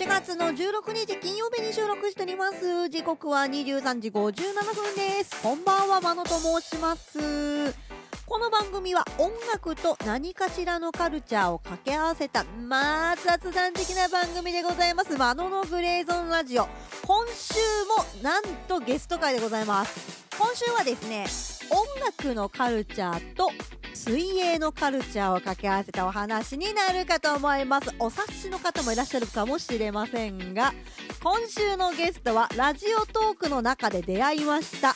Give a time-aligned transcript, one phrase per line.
[0.00, 2.88] 4月の16日金曜日に収録しております。
[2.88, 4.32] 時刻は23時57
[4.74, 5.42] 分です。
[5.42, 7.18] こんばんはまのと申します。
[8.24, 15.18] この番組は音楽と何かしらのカルチャーを掛け合わせたまあ雑談的な番組でございます。
[15.18, 16.66] マノのグレーゾンラジオ。
[17.06, 17.58] 今週
[18.22, 20.26] もなんとゲスト会でございます。
[20.38, 21.26] 今週はですね
[21.70, 23.50] 音楽のカルチャーと
[24.00, 27.94] 水泳のカルチャーを掛け合わせたお話になるかと思います。
[27.98, 30.72] お察しの方もいらっしゃるかもしれませんが
[31.22, 34.94] 今週のゲストはラジオトークの中で出会いました。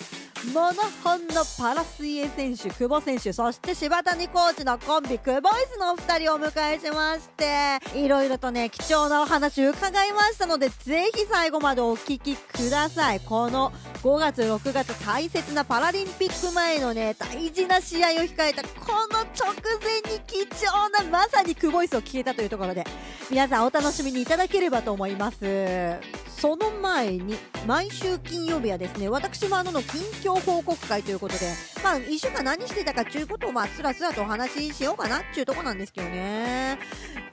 [0.52, 13.20] モノホンのパラ水泳選手久保選手そして柴谷コーチのコンビ久保イズのお二人をお迎えしましていろいろとね貴重なお話伺いましたのでぜひ最後までお聞きください。
[13.20, 13.72] この
[14.02, 22.84] 5月6月大切なパラリンピック前のね大事な試合を控えたこの直前に貴重なまさに久保イスを聞けたというところで
[23.30, 26.23] 皆さんお楽しみにいただければと思います。
[26.44, 36.78] その前に毎週金曜日はですね私もあのの近況報告会ということでまあ1週間何してたかっていうことをまあつらつらとお話ししようかなっていうとこなんですけどね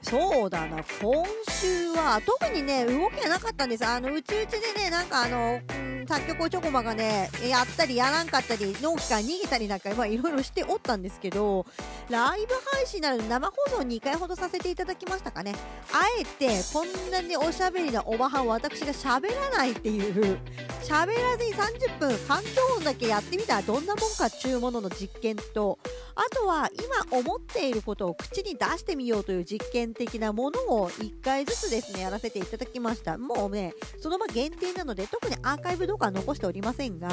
[0.02, 3.86] そうだな今週は特にね動きがなかったんです。
[3.86, 5.60] あのうちうちでねなんかあの、
[6.06, 11.64] 作曲をチョコマがねやったりやらんかったり納期から逃げたりなんかまあいろいろしておったんですけど
[12.10, 15.54] ライブ配信など生放送2回ほどさせていただきましたかね。
[15.92, 20.38] あえてこんなにおしゃべりなおばはんを私が喋らないっていう
[20.82, 25.78] 喋らずに30分環境音だけやってみたらどんなもんかってちゅうものの実験と
[26.16, 26.68] あとは
[27.08, 33.16] 今思っていることを口に出してみようという実験的なものを1回ずつですねやらせていただきました。
[33.18, 37.08] もうねその場限定なので特にアーカイブ動画は残しておりませんが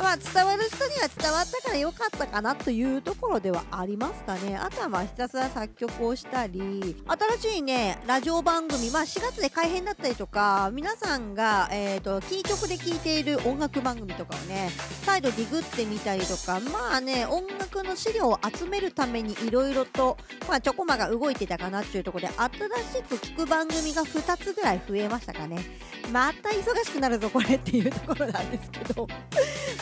[0.00, 4.56] まあ伝わる人には伝わったから良かったかなというところではありますかね。
[4.56, 6.96] あとはまあひたすら作曲をしたり
[7.38, 14.70] 新しいねラジオ番組まあ4月で改編だったりとか皆さんが、えーと、キー局で聴いている音楽番組とかをね
[15.04, 20.16] 再度ディグってみたりとかまあね音楽の資料を集めるためにいろいろと、
[20.48, 25.58] まあ、チョコマが動いてたかなっていうところで新しく聞く番組が2つぐらい増えましたかね。
[26.12, 29.06] また忙しくなるぞこれっていうところなんですけど。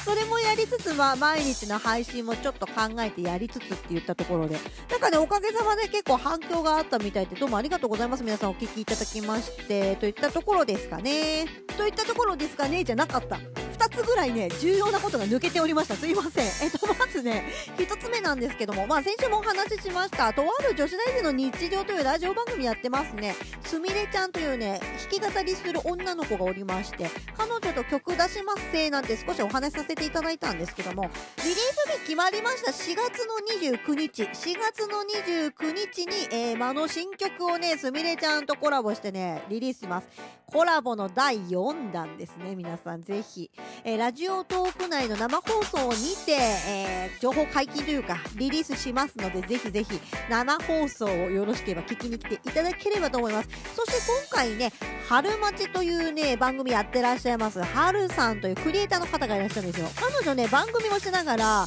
[0.05, 4.59] それもやりつつ、まあ、毎日の配信もちょっと考えてやりつつって言ったところで。
[4.91, 8.25] なんかねおかげさまで結構反響があったみたいでどうもありがとうございます。
[8.25, 11.47] 皆さんお聞きいただきましてといったところですかね。
[11.77, 13.39] といったところですかねじゃなかった。
[13.83, 15.97] 2つぐらいね重要なことが抜けておりました。
[15.97, 16.47] すいません。
[16.65, 17.45] えっとまずね。
[17.77, 23.35] 1つ目なんですけどもまあ先週もお話ししましたとある女子大生の日常というラジオ番組やってますね。
[23.65, 24.81] すみれちゃんというね
[25.11, 32.71] 弾き語りする女の子がおりまして彼女と曲出しますせなんて少しお話しさせていただいたんですけどもリリース日決まりました。
[32.71, 34.23] 4月の29日。
[34.23, 40.09] 4月の29日に、えー、間の新曲をねすみれちゃんとコラボしてねリリースします。
[40.47, 43.03] コラボの第4弾ですね皆さん。
[43.03, 43.51] ぜひ。
[43.85, 46.33] えー、ラジオトーク内の生放送にて、
[46.69, 53.49] えー、情報解禁というかリリースしますのでぜひぜひ生放送をよろしければ聞きに来ていただければと思います。
[53.75, 54.73] そして今回ね
[55.09, 59.89] 春待ちというね番組やってらっしゃいますはるさんというクリエイターの方がいらっしゃるんですよ。
[59.97, 61.67] 彼女ね番組もしながら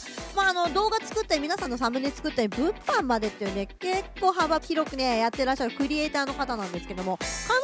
[0.49, 7.17] あ、の動画作ったり皆さんのサムネ作ったり物販までっていうね結構幅広くねやってらっしゃるクリエイターの方なんですけども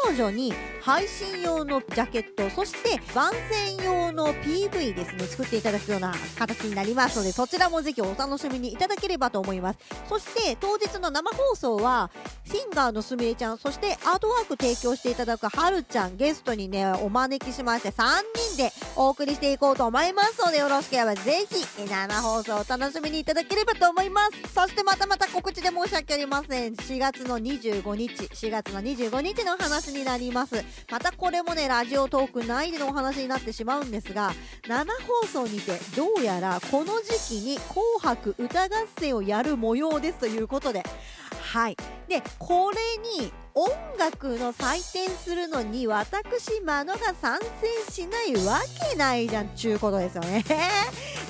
[0.07, 9.79] 彼女に配信用のジャケットそして番宣用の PV ですね作っていただくような形になりますのでそちらもぜひお楽しみにいただければと思います。
[10.07, 12.11] そして当日の生放送は
[12.45, 18.03] シンガーのすみれちゃんそしてアートワーク提供していただくはるちゃんゲストにねお招きしまして3
[18.53, 24.53] 人でお送りしていこうと思いますのでよろしければぜひ生放送楽しみにいただければと思います。
[24.53, 26.73] そしてまたまた告知で申し訳ありません。
[26.73, 30.63] 4月の25日4月の25日の話になります。
[30.89, 34.31] またこれもねラジオトーク内でのお話になってしまうんですが
[34.69, 40.81] 生放送にてどうやらこの時期に「紅白歌合戦」をやる模様ですということで。
[41.51, 41.75] はい。
[42.07, 42.77] でこれ
[43.19, 43.69] に音
[43.99, 50.45] 楽の採点するのに私マノが参戦しないわけないじゃんちゅうことですよね。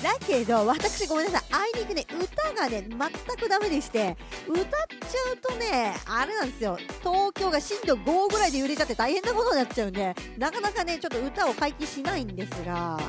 [0.02, 1.44] だけど私ごめんなさい。
[1.52, 4.18] あいにくね歌がね全くダメでして
[4.48, 6.78] 歌っちゃうとねあれなんですよ。
[7.02, 13.00] 東京が震度5ぐらいで揺れちゃって大変なことになっちゃうんでなかなかねちょっと歌を解禁しないんですが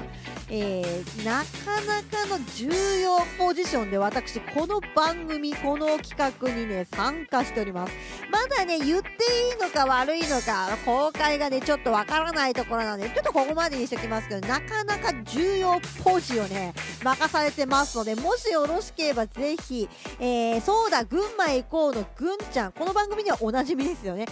[0.54, 2.68] えー、なかなかの重
[3.00, 7.92] 要ポジションで私この番組この企画にね参加しております。
[8.30, 9.12] まだね言ってい
[9.54, 19.88] いのか悪いのか公開がねちょっとわからないところなんでちょっとここまでにしておきますけどなかなか重要ポジをね任されてますので、もしよろしければぜひ、
[20.19, 24.26] えー、そうだ、群馬へ行こうのぐんちゃん、この番組ではおなじみですよね。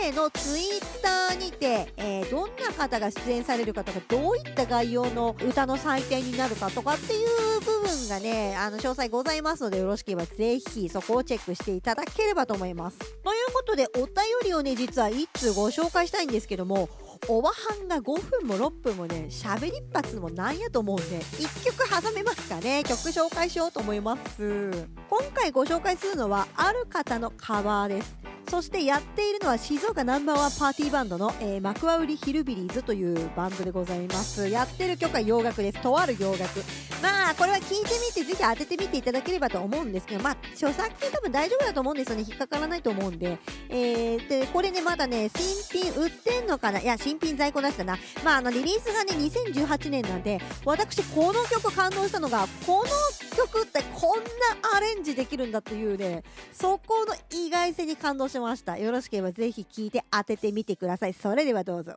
[0.00, 12.98] 彼のツイッターにて、えー、どんな方が出演されるかとか、どういった概要の歌の採点になるかとかっていう部分がね、あの、詳細ございますので、よろしければぜひそこをチェックしていただければと思います。
[12.98, 14.14] ということで、お便
[14.44, 16.88] りをね、実は1通ご紹介したいんですけども、
[17.28, 18.02] おばはんが5
[18.42, 22.82] 分も6分もね、喋りっぱつもなんやと思うんで、1曲挟めますかね？
[22.84, 24.70] 曲紹介しようと思います。
[25.08, 28.25] 今回ご紹介するのは、ある方のカバーです。
[28.48, 34.48] そしてやっているのは静岡ナンバーワンパーティーバンドの、えー、マクワウリヒルビリーズというバンドでございます。
[34.48, 35.80] やってる曲は洋楽です。
[35.80, 36.60] とある洋楽。
[37.02, 42.24] まあこれは聞いてみてぜひ当ててみていただければと思うんですけどまあ著作権多分大丈夫だと思うんですよね。
[42.26, 43.38] 引っかからないと思うんで。
[43.68, 46.80] えー、でこれねまだね新品売ってんのかな？
[46.80, 47.98] いや新品在庫出したな。
[48.24, 52.90] まああのリリースがね2018年なんで私この曲感動したのがこの
[53.36, 56.22] 曲ってこんなアレンジできるんだっていうね
[56.52, 58.76] そこの意外性に感動ししました。
[58.76, 61.14] よろしければぜひ聞いて当ててみてください。
[61.14, 61.96] それではどうぞ。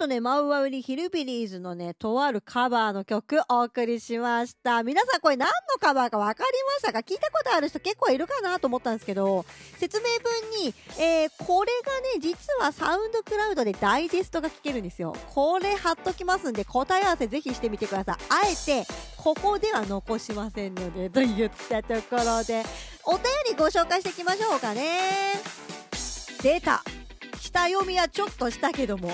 [0.00, 4.82] とね、マウワウリヒルビリーズのね、とあるカバーの曲お送りしました。
[4.82, 7.00] 皆さんこれ何のカバーか分かりましたか？
[7.00, 9.44] 聞いたことある人結構いるかなと思ったんですけど、
[9.76, 15.14] 説明文に、えー、これがね、実はサウンドクラウドでダイジェストが聞けるんですよ。
[15.34, 18.16] これ貼っときますんで、答え合わせぜひしてみてください。
[18.30, 18.86] あえて、
[19.18, 22.64] ここでは残しませんので、と言ったところで、
[23.04, 25.42] お便りご紹介していきましょうかね。
[26.42, 26.82] 出た
[27.38, 29.10] 下読みはちょっとしたけども、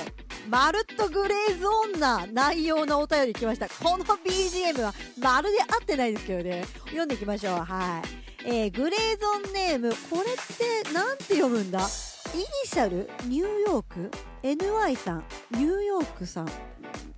[0.48, 3.69] まるっとグレーゾーンな内容のお便り来ました。
[3.69, 6.64] この BGM はまるで合ってないですけどね。
[6.87, 7.58] 読んでいきましょう。
[7.60, 8.48] はい。
[8.48, 11.81] えー、グレーゾーンネーム、これってなんて読むんだ？
[11.81, 14.10] イニシャルニューヨーク
[14.43, 16.48] ?NY さんニューヨークさん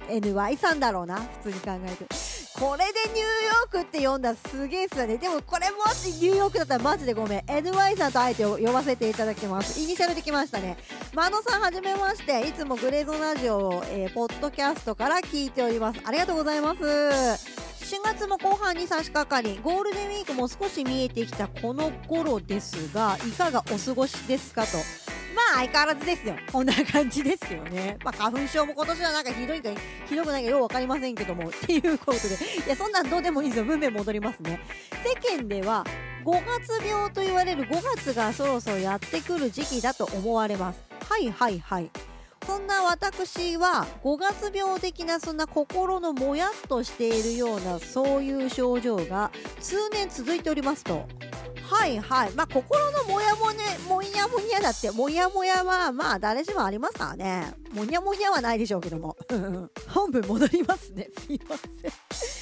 [0.08, 1.16] ?NY さんだろうな。
[1.42, 2.38] 普通に考えて。
[2.58, 5.16] これでニューヨークって読んだらすげえっすよね。
[5.16, 7.38] でもこれもしニューヨークだったらマジでごめん。
[7.43, 9.81] NY さんとあえて呼ばせていただきます。
[9.81, 10.76] イニシャルできましたね。
[11.14, 12.49] マノさんはじめまして。
[12.49, 16.00] いつもグレーゾンラジオを、えー、ポッドキャストから聞いております。
[16.05, 16.82] ありがとうございます。
[16.82, 25.08] 4月も後半に差し掛かり、ゴールデンウィークも少し見えてきたこの頃ですが、いかがお過ごしですかと。
[25.38, 26.35] まあ相変わらずですよ。
[26.50, 27.97] こんな感じですよね。
[28.02, 29.71] まあ花粉症も今年はなんかひどいか
[30.09, 31.49] ひどくないかようわかりませんけども。
[31.49, 32.35] っていうことで。
[32.66, 33.64] いや、そんなんどうでもいいですよ。
[33.64, 34.61] 文面戻りますね。
[35.04, 35.85] 世間では
[36.25, 40.80] 5月病と言われる5月がそろそろやってくる時期だと思われます。
[41.09, 41.90] はいはいはい。
[42.45, 49.30] そんな私は5月病的なそんな心のもやっとしているようなそういう症状が
[49.61, 51.07] 通年続いておりますと
[51.68, 52.32] はいはい。
[52.32, 57.52] まあ、心のもやもね、もやもやだって、もやもやは、まあ、誰しもありますからね。
[57.72, 59.16] もやもやはないでしょうけども。
[59.88, 61.10] 本文戻りますね。
[61.18, 62.38] すいません。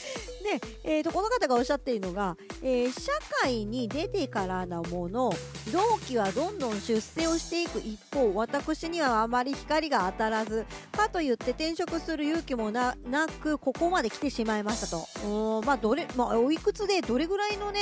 [0.47, 3.11] で、えーと、この方がおっしゃっているのが、えー、社
[3.43, 5.33] 会に出てからのもの
[5.73, 12.95] 同期はどんどん出世をしていく一方私にはあまり光が当たらずかといって転職する勇気もな
[13.43, 15.62] くここまで来てしまいましたと。
[15.62, 17.81] まあどれ、まあ、おいくつでどれぐらいのね、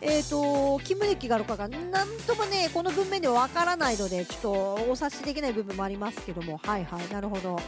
[0.00, 4.52] えーと、勤務歴があるかがなんともねこの文面ではわからないのでちょっと
[4.90, 6.58] お察しできない部分もありますけども。
[6.58, 7.58] はいはいなるほど。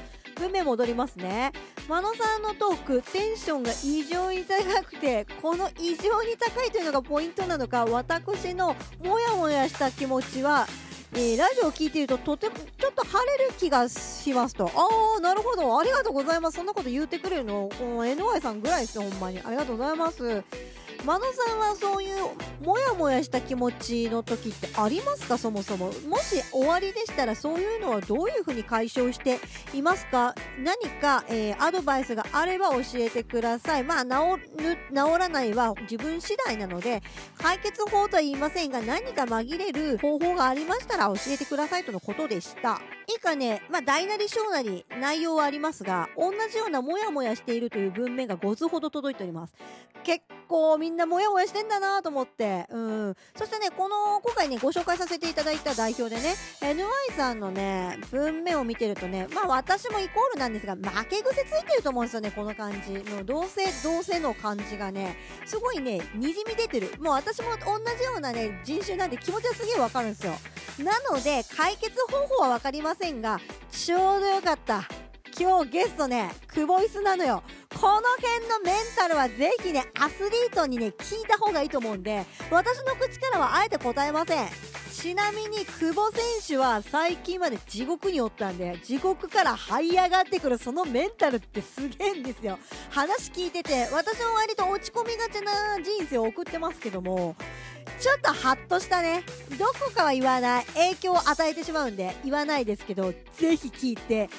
[0.42, 1.52] 文面戻りますね。
[1.88, 10.66] 真野さんのトークテンションが異常に高くてこの異常に高いというのがポイントなのか私のモヤモヤした気持ちは
[11.14, 14.64] えー、ラジオを聞いているととてもちょっと晴れる気がしますと。
[14.66, 14.70] あ
[15.18, 15.78] あなるほど。
[15.78, 16.56] ありがとうございます。
[16.56, 17.68] そんなこと言ってくれるの？
[17.78, 19.38] この NY さんぐらいですよほんまに。
[19.44, 20.42] ありがとうございます。
[21.04, 25.36] 真野さんはそういうもやももやした気持ちの時ってありますか？
[25.36, 25.86] そもそも。
[26.08, 29.40] もし終わりでしたらそういうのはどういうふうに解消して
[29.74, 30.34] いますか？
[30.58, 33.84] 何か、えー、アドバイスがあれば教えてください。
[33.84, 34.10] まあ治
[34.62, 37.02] る治らないは自分次第なので
[37.36, 42.80] 解決法とは言いませんが何か紛れる方法がありましたら教えてくださいとのことでした。
[43.08, 49.54] 以下ね、まあ、大なり小なり内容はありますが同じようなモヤモヤしているという文面が5通ほど届いております
[50.04, 53.16] 結構みんなモヤモヤしてんだなと思って、うん。
[53.36, 62.92] そしてね、この、今回ね、ご紹介させていただいた代表でね、NY さんのね、文面を見てるとね、まあ私もイコールなんですが、負け癖ついてると思うんですよね、この感じ。
[62.92, 65.16] の、同性、同性の感じがね、
[65.46, 66.90] すごいね、にじみ出てる。
[67.00, 70.34] もう私も同じようなね、人種なんで気持ちはすげえわかるんですよ。
[70.78, 74.86] なので、解決方法はわかりますませんが、ちょうどよかった。
[75.40, 77.42] 今日ゲストね、久保イスなのよ。
[77.74, 84.46] この辺のメンタルはぜひね、アスリートにね、聞いた方がいいと思うんで、私の口からはあえて答えません。
[85.02, 92.56] ちなみに久保選手は最近まで地獄におったんで地獄から這い上がってくるそのメンタルってすげえんですよ。
[92.88, 97.34] 話聞いてて私も割と落ち込みがちな人生を送ってますけども
[97.98, 99.24] ちょっとハッとしたね。
[99.58, 100.64] どこかは言わない。
[100.66, 104.30] 影響を与えてしまうんで言わないですけどぜひ聞いて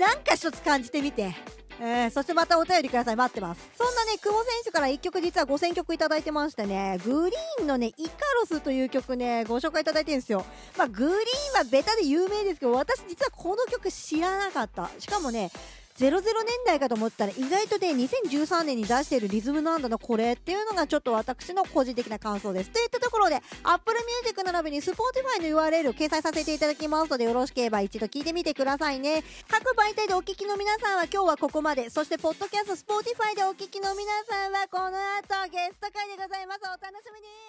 [0.00, 1.57] なんか一つ感じてみて。
[1.80, 3.16] えー、そしてまたお便りください。
[3.16, 3.70] 待ってます。
[3.76, 10.44] そんなね、久保選手から1曲実は5000曲いただいてましてね、グリーンのね、イカロスという曲ね、ご紹介いただいてるんですよ。
[10.76, 11.14] まあ、グリーン
[11.58, 14.90] はベタで有名ですけど、私実はこの曲知らなかった。
[14.98, 15.50] しかもね、
[15.98, 16.22] 00年
[16.64, 22.70] 代かと思ったら意外とね2013年に出しているリズムなんだなこれっていうのがちょっと私の個人的な感想です。
[22.70, 29.24] といったところで Apple Music 並びに Spotify の URL 掲載させていただきますのでよろしければ一度聞いてみてくださいね。
[29.50, 31.90] 各媒体でお聞きの皆さんは今日はここまで。
[31.90, 36.60] そしてポッドキャスト Spotify でお聞きの皆さんはこの後ゲスト会でございます。
[36.62, 37.48] お楽しみに。